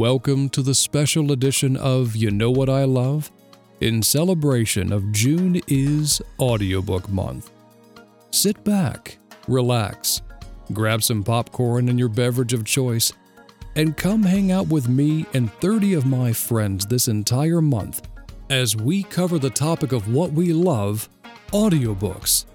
[0.00, 3.30] Welcome to the special edition of You Know What I Love?
[3.82, 7.50] In celebration of June is Audiobook Month.
[8.30, 10.22] Sit back, relax,
[10.72, 13.12] grab some popcorn and your beverage of choice,
[13.76, 18.08] and come hang out with me and 30 of my friends this entire month
[18.48, 21.10] as we cover the topic of what we love
[21.52, 22.46] audiobooks.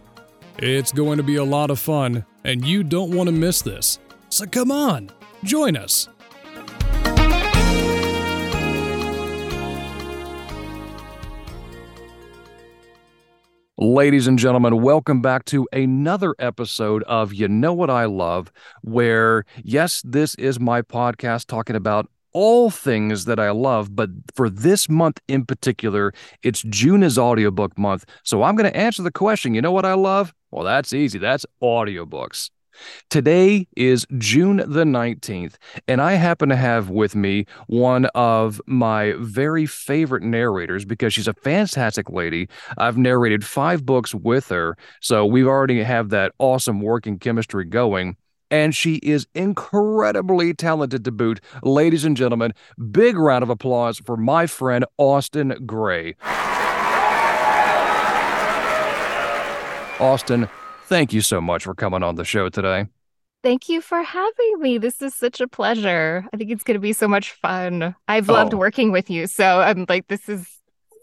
[0.58, 4.00] It's going to be a lot of fun, and you don't want to miss this.
[4.30, 5.12] So come on,
[5.44, 6.10] join us.
[13.78, 18.50] Ladies and gentlemen, welcome back to another episode of You Know What I Love,
[18.84, 24.50] where, yes, this is my podcast talking about all things that I love, but for
[24.50, 28.06] this month in particular, it's June is audiobook month.
[28.24, 30.34] So I'm going to answer the question, you know what I love?
[30.52, 31.20] Well, that's easy.
[31.20, 32.52] That's audiobooks.
[33.10, 35.56] Today is June the 19th,
[35.88, 41.28] and I happen to have with me one of my very favorite narrators because she's
[41.28, 42.48] a fantastic lady.
[42.78, 48.18] I've narrated five books with her, so we already have that awesome working chemistry going.
[48.52, 51.42] And she is incredibly talented to boot.
[51.64, 52.54] Ladies and gentlemen,
[52.92, 56.16] big round of applause for my friend Austenne Grey.
[60.00, 60.50] Austenne,
[60.86, 62.88] Thank you so much for coming on the show today.
[63.44, 64.78] Thank you for having me.
[64.78, 66.26] This is such a pleasure.
[66.34, 67.96] I think it's going to be so much fun.
[68.08, 68.58] I've loved oh.
[68.58, 69.28] working with you.
[69.28, 70.48] So I'm like, this is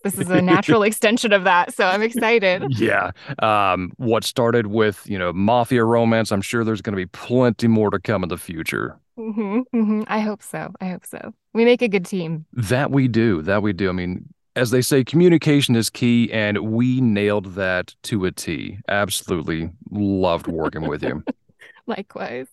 [0.02, 5.00] this is a natural extension of that so i'm excited yeah um, what started with
[5.08, 8.28] you know mafia romance i'm sure there's going to be plenty more to come in
[8.28, 10.02] the future mm-hmm, mm-hmm.
[10.08, 13.62] i hope so i hope so we make a good team that we do that
[13.62, 18.24] we do i mean as they say, communication is key, and we nailed that to
[18.24, 18.78] a T.
[18.88, 21.24] Absolutely loved working with you.
[21.86, 22.48] Likewise.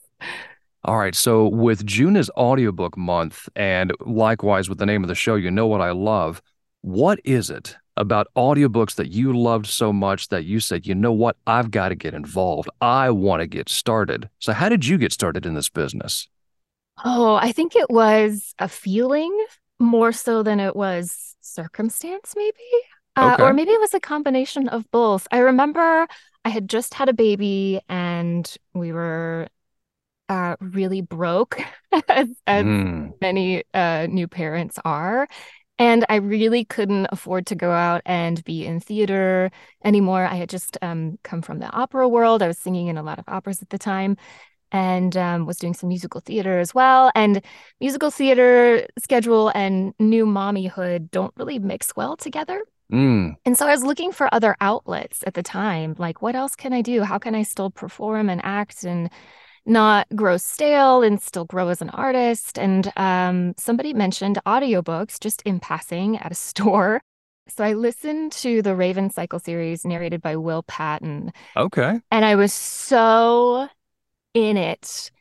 [0.86, 1.14] All right.
[1.14, 5.52] So, with June is audiobook month, and likewise with the name of the show, you
[5.52, 6.42] know what I love.
[6.82, 11.12] What is it about audiobooks that you loved so much that you said, you know
[11.12, 12.70] what, I've got to get involved?
[12.80, 14.30] I want to get started.
[14.40, 16.30] So, how did you get started in this business?
[17.04, 19.38] Oh, I think it was a feeling
[19.80, 22.58] more so than it was circumstance, maybe.
[23.16, 23.44] Uh, okay.
[23.44, 25.28] Or maybe it was a combination of both.
[25.32, 26.08] I remember
[26.46, 29.48] I had just had a baby and we were
[30.30, 31.60] uh, really broke,
[32.08, 33.12] as, as mm.
[33.20, 35.28] many uh, new parents are.
[35.80, 39.50] And I really couldn't afford to go out and be in theater
[39.84, 40.26] anymore.
[40.26, 42.44] I had just um, come from the opera world.
[42.44, 44.18] I was singing in a lot of operas at the time
[44.72, 47.12] and um, was doing some musical theater as well.
[47.16, 47.42] And
[47.80, 52.62] musical theater schedule and new mommyhood don't really mix well together.
[52.92, 53.36] Mm.
[53.46, 55.96] And so I was looking for other outlets at the time.
[55.98, 57.04] Like, what else can I do?
[57.04, 59.10] How can I still perform and act and
[59.66, 62.58] not grow stale and still grow as an artist?
[62.58, 67.02] And um, somebody mentioned audiobooks just in passing at a store.
[67.48, 71.34] So I listened to the Raven Cycle series narrated by Will Patton.
[71.58, 72.00] Okay.
[72.12, 73.68] And I was so
[74.34, 75.12] in it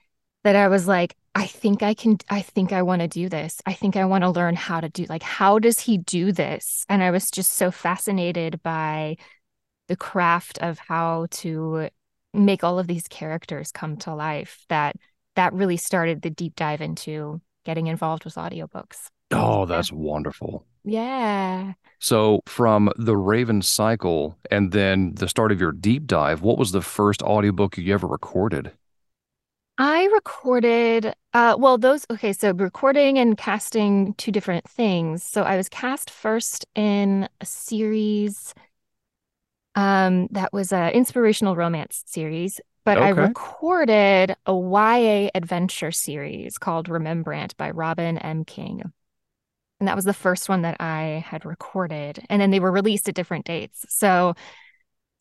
[0.44, 3.60] that I was like, I think I can, I think I want to do this.
[3.66, 6.84] I think I want to learn how to do, like, how does he do this?
[6.88, 9.16] And I was just so fascinated by
[9.88, 11.88] the craft of how to
[12.34, 14.96] make all of these characters come to life that
[15.36, 19.08] that really started the deep dive into getting involved with audiobooks.
[19.30, 19.98] Oh, that's yeah.
[19.98, 20.66] wonderful.
[20.84, 21.74] Yeah.
[22.00, 26.72] So, from the Raven cycle and then the start of your deep dive, what was
[26.72, 28.72] the first audiobook you ever recorded?
[29.80, 35.22] I recorded, uh, well, those, okay, so recording and casting two different things.
[35.22, 38.54] So I was cast first in a series
[39.76, 46.88] um, that was an inspirational romance series, but I recorded a YA adventure series called
[46.88, 48.44] Remembrant by Robin M.
[48.44, 48.82] King.
[49.78, 52.18] And that was the first one that I had recorded.
[52.28, 53.86] And then they were released at different dates.
[53.88, 54.34] So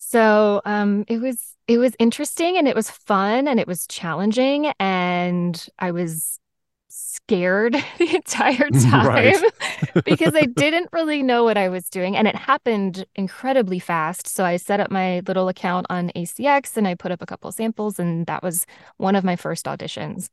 [0.09, 4.71] so um, it was it was interesting and it was fun and it was challenging
[4.79, 6.39] and I was
[6.87, 9.35] scared the entire time
[10.05, 14.27] because I didn't really know what I was doing and it happened incredibly fast.
[14.29, 17.51] So I set up my little account on ACX and I put up a couple
[17.51, 18.65] samples and that was
[18.95, 20.29] one of my first auditions.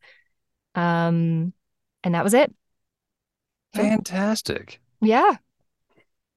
[0.75, 1.53] Um
[2.05, 2.55] and that was it.
[3.75, 4.81] Fantastic.
[5.00, 5.37] Yeah.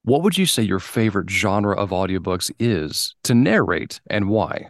[0.07, 4.69] What would you say your favorite genre of audiobooks is to narrate and why?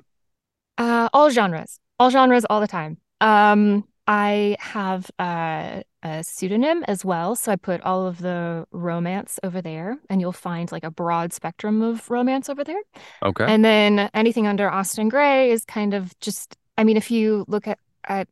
[0.80, 2.98] Uh, all genres, all genres, all the time.
[3.22, 5.84] Um, I have a
[6.24, 10.72] pseudonym as well, so I put all of the romance over there, and you'll find
[10.72, 12.82] like a broad spectrum of romance over there.
[13.22, 13.46] Okay.
[13.46, 16.58] And then anything under Austenne Grey is kind of just.
[16.80, 18.28] I mean, if you look at at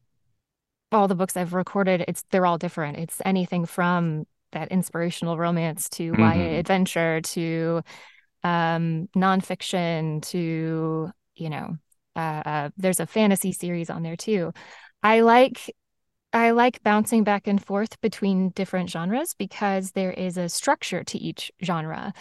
[0.92, 2.98] all the books I've recorded, it's they're all different.
[2.98, 4.26] It's anything from
[4.56, 6.22] that inspirational romance to mm-hmm.
[6.22, 7.84] YA adventure to
[8.44, 11.78] um, nonfiction to you know
[12.16, 14.54] uh, uh, there's a fantasy series on there too.
[15.04, 15.72] I like
[16.34, 21.18] I like bouncing back and forth between different genres because there is a structure to
[21.18, 22.14] each genre.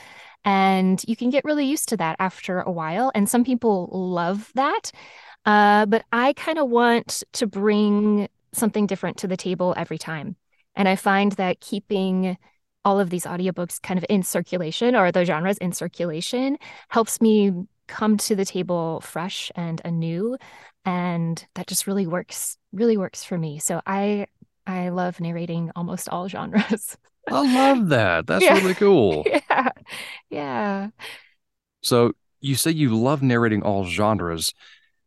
[0.45, 3.11] And you can get really used to that after a while.
[3.15, 4.93] And some people love that.
[5.47, 10.37] Uh, but I kind of want to bring something different to the table every time.
[10.77, 12.37] And I find that keeping
[12.85, 17.53] all of these audiobooks kind of in circulation or the genres in circulation helps me
[17.87, 20.37] come to the table fresh and anew.
[20.85, 23.59] And that just really works really works for me.
[23.59, 24.27] So i
[24.67, 26.97] i love narrating almost all genres.
[27.31, 28.27] I love that.
[28.29, 28.59] That's yeah.
[28.59, 29.25] really cool.
[29.51, 29.71] Yeah.
[30.31, 30.89] Yeah.
[31.83, 34.53] So you say you love narrating all genres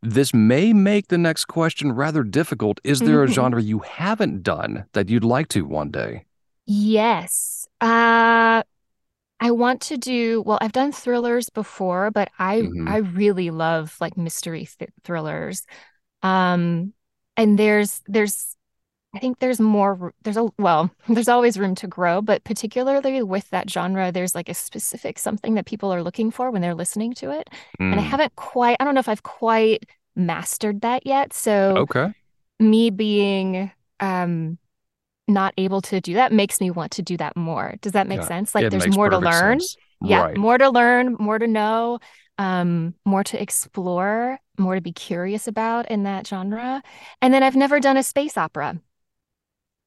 [0.02, 3.30] this may make the next question rather difficult is there mm-hmm.
[3.30, 6.24] a genre you haven't done that you'd like to one day
[6.66, 8.62] yes uh
[9.40, 10.58] I want to do well.
[10.60, 12.88] I've done thrillers before, but I mm-hmm.
[12.88, 15.64] I really love like mystery th- thrillers.
[16.22, 16.92] Um,
[17.36, 18.56] and there's there's
[19.14, 23.48] I think there's more there's a well there's always room to grow, but particularly with
[23.50, 27.14] that genre, there's like a specific something that people are looking for when they're listening
[27.14, 27.48] to it,
[27.80, 27.90] mm.
[27.92, 28.06] and I mm.
[28.06, 31.32] haven't quite I don't know if I've quite mastered that yet.
[31.32, 32.12] So okay,
[32.60, 33.70] me being
[34.00, 34.58] um
[35.26, 37.74] not able to do that makes me want to do that more.
[37.80, 38.54] Does that make yeah, sense?
[38.54, 39.60] Like there's more to learn.
[39.60, 39.76] Sense.
[40.00, 40.36] Yeah, right.
[40.36, 41.98] more to learn, more to know,
[42.38, 46.82] um, more to explore, more to be curious about in that genre.
[47.20, 48.80] And then I've never done a space opera.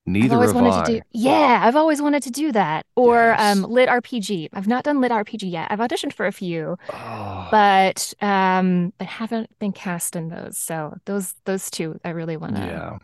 [0.05, 0.83] Neither I've always wanted I.
[0.83, 2.85] to do yeah, I've always wanted to do that.
[2.95, 3.57] Or yes.
[3.57, 4.49] um lit RPG.
[4.53, 5.67] I've not done lit RPG yet.
[5.69, 7.47] I've auditioned for a few, oh.
[7.51, 10.57] but um but haven't been cast in those.
[10.57, 12.97] So those those two I really want to yeah.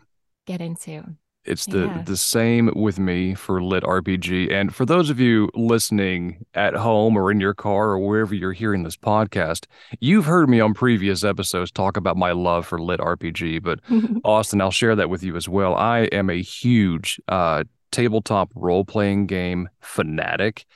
[0.46, 1.04] get into.
[1.48, 2.02] It's the yeah.
[2.02, 4.52] the same with me for lit RPG.
[4.52, 8.52] And for those of you listening at home or in your car or wherever you're
[8.52, 9.66] hearing this podcast,
[10.00, 13.62] you've heard me on previous episodes talk about my love for lit RPG.
[13.62, 13.80] But
[14.24, 15.74] Austenne, I'll share that with you as well.
[15.74, 20.66] I am a huge uh, tabletop role playing game fanatic.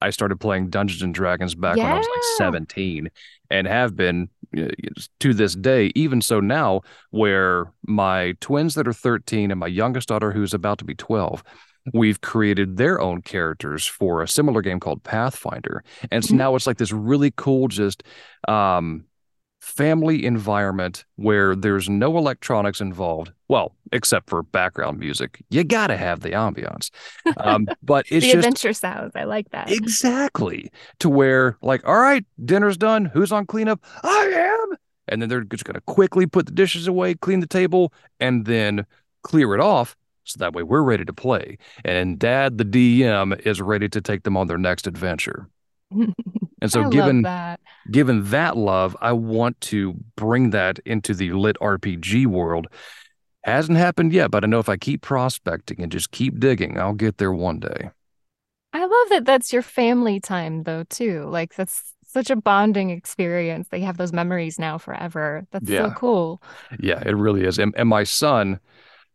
[0.00, 1.84] I started playing Dungeons and Dragons back yeah.
[1.84, 3.08] when I was like 17
[3.50, 4.30] and have been
[5.20, 10.08] to this day, even so now, where my twins that are 13 and my youngest
[10.08, 11.42] daughter, who's about to be 12,
[11.92, 15.82] we've created their own characters for a similar game called Pathfinder.
[16.10, 16.38] And so mm-hmm.
[16.38, 18.02] now it's like this really cool, just
[18.48, 19.04] um,
[19.62, 23.30] family environment where there's no electronics involved.
[23.46, 25.40] Well, except for background music.
[25.50, 26.90] You got to have the ambiance.
[27.36, 29.12] Um, but it's the just, adventure sounds.
[29.14, 29.70] I like that.
[29.70, 30.70] Exactly.
[30.98, 33.04] To where, like, all right, dinner's done.
[33.04, 33.80] Who's on cleanup?
[34.02, 34.76] I am.
[35.06, 38.44] And then they're just going to quickly put the dishes away, clean the table, and
[38.46, 38.84] then
[39.22, 39.96] clear it off.
[40.24, 41.58] So that way we're ready to play.
[41.84, 45.48] And dad, the DM, is ready to take them on their next adventure.
[46.62, 47.60] And so, I given that.
[47.90, 52.68] given that love, I want to bring that into the lit RPG world.
[53.42, 56.94] Hasn't happened yet, but I know if I keep prospecting and just keep digging, I'll
[56.94, 57.90] get there one day.
[58.72, 61.24] I love that that's your family time though too.
[61.24, 63.66] Like that's such a bonding experience.
[63.68, 65.44] They have those memories now forever.
[65.50, 65.88] That's yeah.
[65.88, 66.42] so cool.
[66.78, 67.58] Yeah, it really is.
[67.58, 68.60] And, and my son,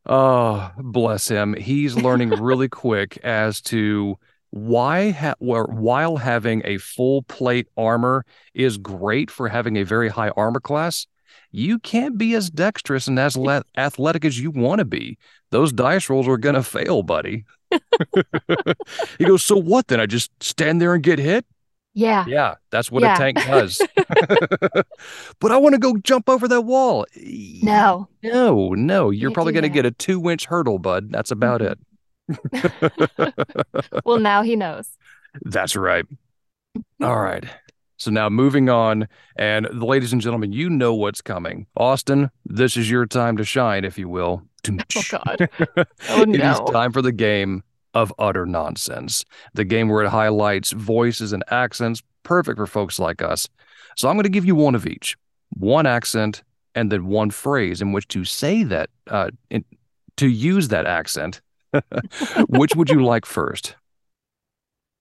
[0.05, 4.17] oh, bless him, he's learning really quick as to
[4.51, 10.29] why ha- while having a full plate armor is great for having a very high
[10.29, 11.05] armor class
[11.51, 15.17] you can't be as dexterous and as le- athletic as you want to be.
[15.51, 17.45] Those dice rolls are gonna fail buddy.
[19.17, 19.99] He goes so what then?
[19.99, 21.45] I just stand there and get hit?
[21.93, 22.25] Yeah.
[22.27, 23.15] Yeah that's what yeah.
[23.15, 23.81] a tank does.
[25.39, 27.05] But i want to go jump over that wall.
[27.15, 28.07] No.
[28.23, 31.11] No no you're probably going to get a two inch hurdle bud.
[31.11, 31.73] That's about mm-hmm.
[31.73, 31.79] it
[34.05, 34.89] well, now he knows.
[35.43, 36.05] That's right.
[37.01, 37.45] All right.
[37.97, 39.07] So now moving on,
[39.37, 41.65] and ladies and gentlemen, you know what's coming.
[41.75, 44.43] Austenne, this is your time to shine, if you will.
[44.69, 45.49] Oh God!
[46.09, 46.33] Oh no!
[46.33, 49.25] it is time for the game of utter nonsense.
[49.53, 53.47] The game where it highlights voices and accents, perfect for folks like us.
[53.95, 55.15] So I'm going to give you one of each,
[55.49, 56.43] one accent,
[56.75, 59.65] and then one phrase in which to say that, uh, in,
[60.17, 61.41] to use that accent
[62.47, 63.75] Which would you like first?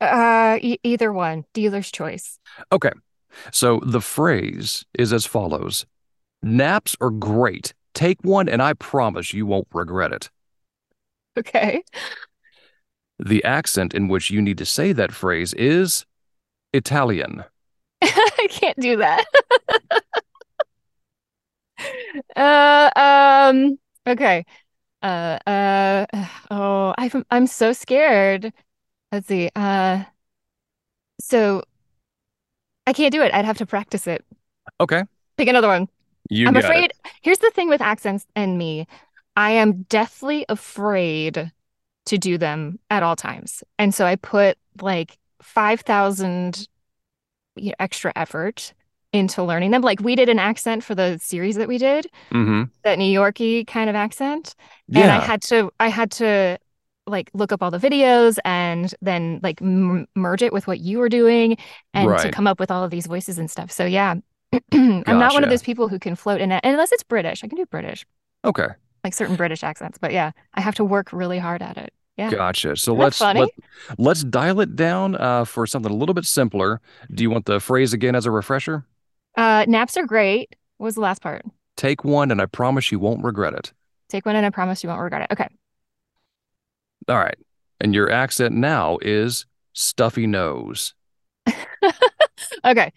[0.01, 1.45] Uh, e- either one.
[1.53, 2.39] Dealer's choice.
[2.73, 2.93] Okay.
[3.53, 5.87] So the phrase is as follows
[6.43, 7.75] Naps are great.
[7.95, 10.31] Take one, and I promise you won't regret it.
[11.39, 11.83] Okay.
[13.19, 16.05] The accent in which you need to say that phrase is
[16.73, 17.45] Italian.
[18.03, 19.25] I can't do that.
[22.37, 24.45] uh, um, okay.
[25.03, 26.07] Uh, uh,
[26.51, 28.53] oh, I'm I'm so scared.
[29.13, 29.51] Let's see.
[29.55, 30.05] Uh,
[31.21, 31.63] so
[32.87, 33.33] I can't do it.
[33.35, 34.25] I'd have to practice it.
[34.81, 35.05] Okay.
[35.37, 35.89] Pick another one.
[36.29, 36.87] You I'm afraid.
[36.87, 36.93] it.
[37.23, 38.87] Here's the thing with accents and me.
[39.37, 41.53] I am deathly afraid
[42.07, 43.63] to do them at all times.
[43.79, 46.69] And so I put like 5,000
[47.57, 48.73] you know, extra effort
[49.17, 49.83] into learning them.
[49.83, 52.65] Like we did an accent for the series that we did, mm-hmm.
[52.85, 54.55] that New Yorky kind of accent.
[54.89, 55.03] Yeah.
[55.03, 56.59] And I had to, I had to
[57.07, 60.99] like look up all the videos and then like m- merge it with what you
[60.99, 61.57] were doing
[61.95, 62.21] and right.
[62.21, 63.71] to come up with all of these voices and stuff.
[63.71, 64.15] So yeah,
[64.73, 65.19] I'm gotcha.
[65.19, 67.45] not one of those people who can float in it unless it's British.
[67.45, 68.07] I can do British.
[68.45, 68.69] Okay.
[69.05, 71.93] Like certain British accents, but yeah, I have to work really hard at it.
[72.17, 72.31] Yeah.
[72.31, 72.77] Gotcha.
[72.77, 73.51] So let's let,
[73.99, 76.81] let's dial it down uh, for something a little bit simpler.
[77.13, 78.87] Do you want the phrase again as a refresher?
[79.37, 80.55] Uh, naps are great.
[80.79, 81.45] What was the last part?
[81.77, 83.73] Take one, and I promise you won't regret it.
[84.09, 85.33] Take one, and I promise you won't regret it.
[85.33, 85.49] Okay.
[87.09, 87.39] All right.
[87.81, 90.95] And your accent now is stuffy nose.
[92.65, 92.93] okay.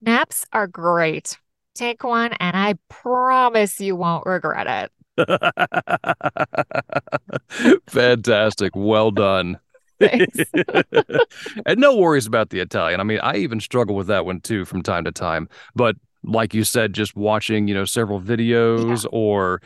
[0.00, 1.36] Naps are great.
[1.74, 4.92] Take one, and I promise you won't regret it.
[7.86, 8.72] Fantastic.
[8.74, 9.58] Well done.
[11.66, 13.00] and no worries about the Italian.
[13.00, 15.48] I mean, I even struggle with that one too from time to time.
[15.74, 19.10] But like you said, just watching, you know, several videos yeah.
[19.12, 19.62] or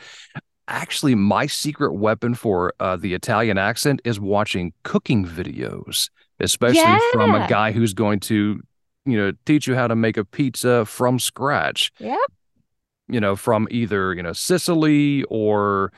[0.67, 6.09] actually my secret weapon for uh, the Italian accent is watching cooking videos,
[6.39, 6.99] especially yeah.
[7.11, 8.61] from a guy who's going to,
[9.05, 11.91] you know, teach you how to make a pizza from scratch.
[11.99, 12.19] Yep
[13.11, 15.91] you know, from either, you know, Sicily or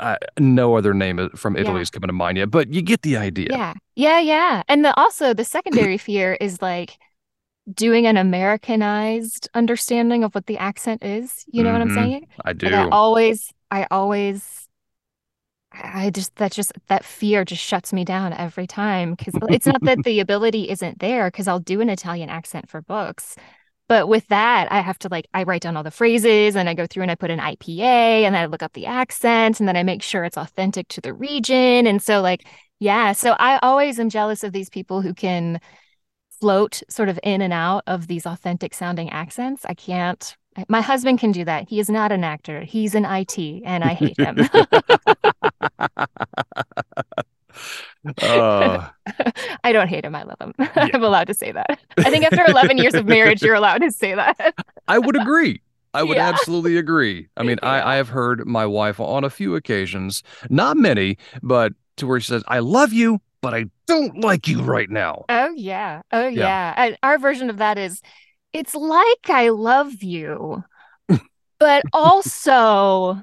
[0.00, 1.82] uh, no other name from Italy yeah.
[1.82, 3.48] is coming to mind yet, but you get the idea.
[3.50, 3.74] Yeah.
[3.94, 4.20] Yeah.
[4.20, 4.62] Yeah.
[4.68, 6.98] And the, also the secondary fear is like
[7.72, 11.44] doing an Americanized understanding of what the accent is.
[11.48, 11.74] You know mm-hmm.
[11.74, 12.10] what I'm mm-hmm.
[12.10, 12.26] saying?
[12.44, 12.66] I do.
[12.66, 14.68] And I always, I always,
[15.72, 19.14] I just, that just, that fear just shuts me down every time.
[19.16, 22.82] Cause it's not that the ability isn't there, cause I'll do an Italian accent for
[22.82, 23.36] books
[23.90, 26.74] but with that, I have to like, I write down all the phrases and I
[26.74, 29.68] go through and I put an IPA and then I look up the accent and
[29.68, 31.88] then I make sure it's authentic to the region.
[31.88, 32.46] And so, like,
[32.78, 33.10] yeah.
[33.10, 35.60] So I always am jealous of these people who can
[36.40, 39.64] float sort of in and out of these authentic sounding accents.
[39.64, 40.36] I can't.
[40.68, 41.68] My husband can do that.
[41.68, 42.60] He is not an actor.
[42.60, 44.38] He's an IT and I hate him.
[48.20, 48.88] Uh,
[49.64, 50.14] I don't hate him.
[50.14, 50.54] I love him.
[50.58, 50.88] Yeah.
[50.94, 51.80] I'm allowed to say that.
[51.98, 54.54] I think after 11 years of marriage, you're allowed to say that.
[54.88, 55.60] I would agree.
[55.92, 56.28] I would yeah.
[56.28, 57.28] absolutely agree.
[57.36, 57.68] I mean, yeah.
[57.68, 62.20] I, I have heard my wife on a few occasions, not many, but to where
[62.20, 65.24] she says, I love you, but I don't like you right now.
[65.28, 66.02] Oh, yeah.
[66.12, 66.74] Oh, yeah.
[66.76, 66.96] yeah.
[67.02, 68.00] our version of that is,
[68.52, 70.64] it's like I love you,
[71.58, 73.22] but also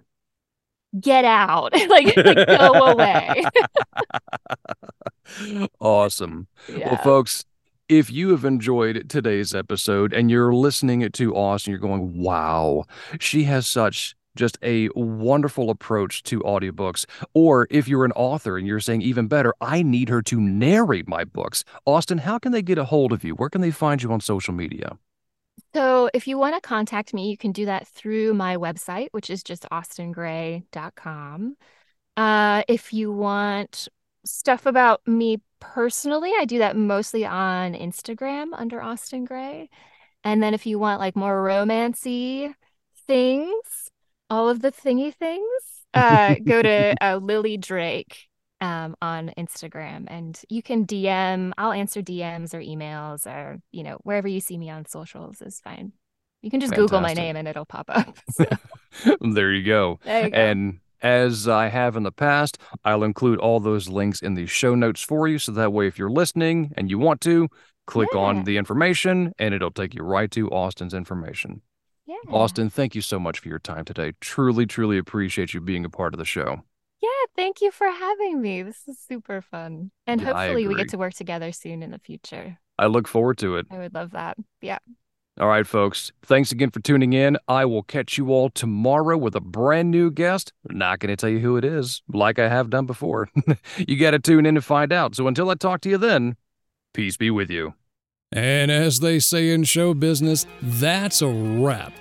[1.02, 3.44] get out like, like go away
[5.80, 6.90] awesome yeah.
[6.90, 7.46] well folks
[7.90, 12.84] if you have enjoyed today's episode and you're listening to Austenne, you're going, wow,
[13.18, 17.06] she has such just a wonderful approach to audiobooks.
[17.34, 21.08] Or if you're an author and you're saying, even better, I need her to narrate
[21.08, 21.64] my books.
[21.86, 23.36] Austenne, how can they get a hold of you?
[23.36, 24.98] Where can they find you on social media?
[25.74, 29.30] So, if you want to contact me, you can do that through my website, which
[29.30, 31.58] is just austennegrey.com.
[32.16, 33.88] Uh, if you want
[34.26, 39.70] stuff about me personally, I do that mostly on Instagram under Austenne Grey.
[40.24, 42.54] And then if you want like more romancy
[43.06, 43.92] things,
[44.30, 45.46] all of the thingy things,
[45.94, 48.27] uh, go to uh, Lily Drake
[48.62, 51.54] um, on Instagram and you can DM.
[51.58, 55.60] I'll answer DMs or emails or, you know, wherever you see me on socials is
[55.60, 55.94] fine.
[56.42, 56.90] You can just Fantastic.
[56.90, 58.18] Google my name and it'll pop up.
[58.32, 58.46] So.
[59.22, 60.00] there, you go.
[60.04, 60.38] there you go.
[60.38, 64.76] And as I have in the past, I'll include all those links in the show
[64.76, 65.40] notes for you.
[65.40, 67.50] So that way, if you're listening and you want to,
[67.86, 68.20] click yeah.
[68.20, 71.62] on the information and it'll take you right to Austenne's information.
[72.06, 72.16] Yeah.
[72.30, 74.14] Austenne, thank you so much for your time today.
[74.22, 76.64] Truly, truly appreciate you being a part of the show.
[77.38, 78.64] Yeah, thank you for having me.
[78.64, 79.92] This is super fun.
[80.06, 82.58] And yeah, hopefully we get to work together soon in the future.
[82.80, 83.68] I look forward to it.
[83.72, 84.38] I would love that.
[84.62, 84.80] Yeah.
[85.40, 86.12] All right, folks.
[86.24, 87.38] Thanks again for tuning in.
[87.48, 90.52] I will catch you all tomorrow with a brand new guest.
[90.68, 93.30] Not going to tell you who it is, like I have done before.
[93.78, 95.16] you got to tune in to find out.
[95.16, 96.38] So until I talk to you then,
[96.94, 97.76] peace be with you.
[98.32, 101.94] And as they say in show business, that's a wrap.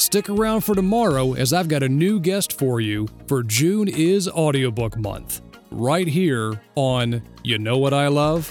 [0.00, 4.30] Stick around for tomorrow as I've got a new guest for you for June is
[4.30, 8.50] Audiobook Month, right here on You Know What I Love?